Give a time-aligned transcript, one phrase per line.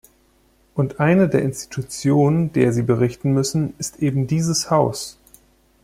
[0.73, 5.19] Und eine der Institutionen, der sie berichten müssen, ist eben dieses Haus.